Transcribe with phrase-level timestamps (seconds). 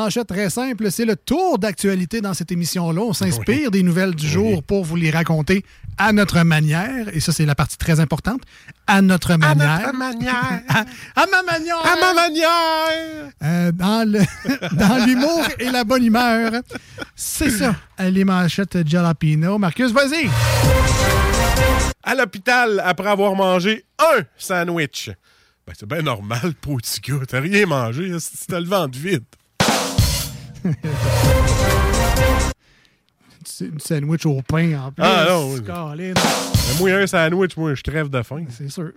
[0.00, 3.02] Les manchettes très simples, c'est le tour d'actualité dans cette émission-là.
[3.02, 5.62] On s'inspire des nouvelles du jour pour vous les raconter
[5.98, 7.14] à notre manière.
[7.14, 8.40] Et ça, c'est la partie très importante.
[8.86, 9.70] À notre manière.
[9.70, 10.62] À notre manière.
[10.70, 10.80] à,
[11.22, 11.76] à ma manière.
[11.84, 13.30] À ma manière.
[13.42, 16.52] Euh, dans l'humour et la bonne humeur.
[17.14, 19.58] C'est ça, les manchettes Jalapino.
[19.58, 20.30] Marcus, vas-y.
[22.02, 25.10] À l'hôpital après avoir mangé un sandwich.
[25.66, 27.26] Ben, c'est bien normal, pour petit gars.
[27.28, 29.24] T'as rien mangé, si t'as le ventre vide.
[33.60, 35.02] Une sandwich au pain en plus.
[35.04, 35.60] Ah, non, oui.
[36.78, 38.44] Moi, un sandwich, moi, je crève de faim.
[38.56, 38.92] C'est sûr.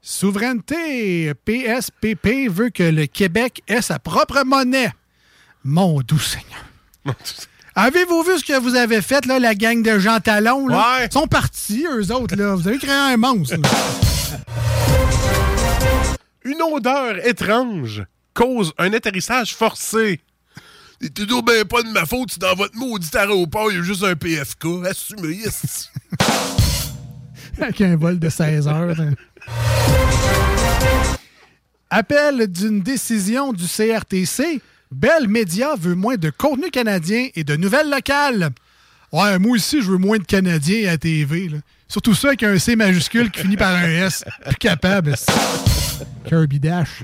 [0.00, 1.32] Souveraineté.
[1.34, 4.92] PSPP veut que le Québec ait sa propre monnaie.
[5.64, 6.64] Mon doux Seigneur.
[7.74, 10.68] Avez-vous vu ce que vous avez fait, là, la gang de Jean Talon?
[10.68, 10.76] Là?
[10.76, 11.06] Ouais.
[11.06, 12.36] Ils sont partis, eux autres.
[12.36, 12.54] Là.
[12.54, 13.56] Vous avez créé un monstre.
[13.56, 13.68] là.
[16.44, 20.20] Une odeur étrange cause un atterrissage forcé.
[21.00, 23.82] C'est toujours bien pas de ma faute si dans votre maudit aéroport, il y a
[23.82, 24.66] juste un PFK.
[24.88, 25.88] Assumez, esti.
[27.60, 28.98] Avec un vol de 16 heures.
[29.00, 29.12] hein.
[31.90, 34.60] Appel d'une décision du CRTC.
[34.90, 38.50] Bell Media veut moins de contenu canadien et de nouvelles locales.
[39.12, 41.48] Ouais, moi aussi, je veux moins de Canadiens à TV.
[41.48, 41.58] là.
[41.88, 44.24] Surtout ça avec un C majuscule qui finit par un S.
[44.44, 45.14] Plus capable.
[45.16, 45.32] c'est-
[46.28, 47.02] Kirby Dash.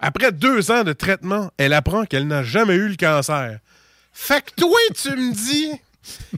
[0.00, 3.58] Après deux ans de traitement, elle apprend qu'elle n'a jamais eu le cancer.
[4.12, 5.70] Fait que toi, tu me dis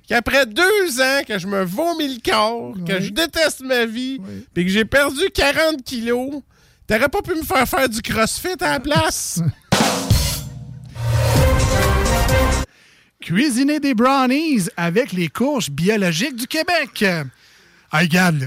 [0.08, 4.20] qu'après deux ans que je me vomis le corps, que je déteste ma vie,
[4.54, 6.42] puis que j'ai perdu 40 kilos,
[6.86, 9.40] t'aurais pas pu me faire faire du crossfit à la place?
[13.20, 17.04] Cuisiner des brownies avec les courges biologiques du Québec.
[17.90, 18.46] Ah, regarde, là.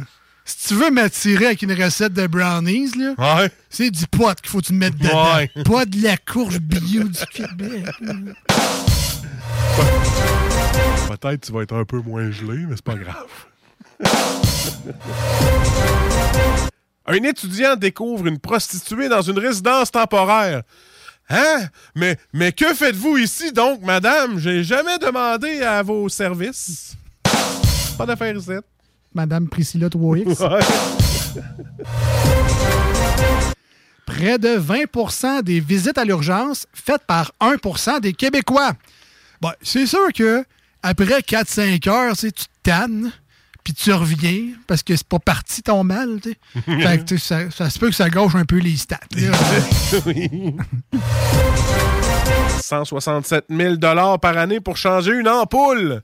[0.49, 3.51] Si tu veux m'attirer avec une recette de brownies, là, Ouais.
[3.69, 5.35] c'est du pot qu'il faut que tu mettre dedans.
[5.35, 5.47] Ouais.
[5.63, 7.85] Pas de la courge bio du Québec.
[11.07, 13.27] Peut-être tu vas être un peu moins gelé, mais c'est pas grave.
[17.05, 20.63] un étudiant découvre une prostituée dans une résidence temporaire.
[21.29, 21.67] Hein?
[21.93, 24.39] Mais, mais que faites-vous ici donc, madame?
[24.39, 26.93] J'ai jamais demandé à vos services.
[27.99, 28.49] Pas d'affaires ici.
[29.13, 30.37] Madame Priscilla 3X.
[30.49, 31.43] Ouais.
[34.05, 38.71] Près de 20% des visites à l'urgence faites par 1% des Québécois.
[39.39, 40.43] Bon, c'est sûr que
[40.81, 43.11] après 4-5 heures, tu te tannes,
[43.63, 46.19] puis tu reviens, parce que c'est pas parti ton mal.
[46.65, 48.99] fait que ça, ça se peut que ça gauche un peu les stats.
[49.15, 49.37] là.
[50.07, 50.55] Oui.
[52.61, 53.75] 167 000
[54.21, 56.01] par année pour changer une ampoule.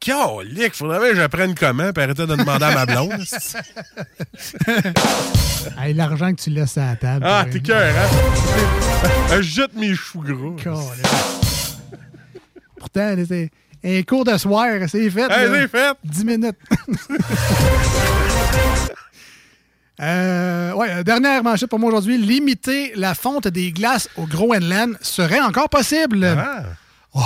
[0.00, 3.12] Calique, faudrait bien que j'apprenne comment, puis arrêter de demander à ma blonde.
[5.76, 7.26] Hey, L'argent que tu laisses à la table.
[7.28, 9.08] Ah, t'es cœur, hein?
[9.36, 10.54] Je jette mes choux gras.
[10.62, 10.80] Colin.
[12.78, 13.50] Pourtant, c'est
[13.84, 15.30] un cours de soir, c'est fait.
[15.30, 15.96] Hey, c'est fait.
[16.04, 16.56] 10 minutes.
[20.00, 22.18] Euh, ouais, dernière manchette pour moi aujourd'hui.
[22.18, 26.24] Limiter la fonte des glaces au Groenland serait encore possible.
[26.24, 26.62] Ah.
[27.14, 27.20] Oh,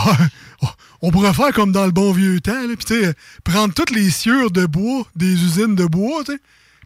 [1.03, 3.15] on pourrait faire comme dans le bon vieux temps, là, puis tu sais,
[3.45, 6.23] prendre toutes les sciures de bois des usines de bois,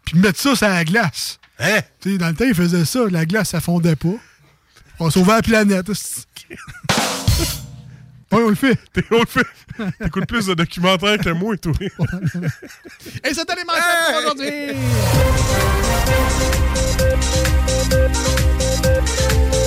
[0.05, 1.39] puis mettre ça sur la glace.
[1.59, 1.79] Hein?
[2.03, 4.15] Dans le temps, ils faisaient ça, la glace, ça fondait pas.
[4.99, 5.87] On sauvait la planète.
[5.89, 5.93] ouais,
[8.31, 8.79] on le fait.
[9.11, 9.45] On le fait.
[9.99, 11.73] T'écoutes plus de documentaires que moi, toi.
[11.79, 14.51] Et c'était les manchettes pour aujourd'hui.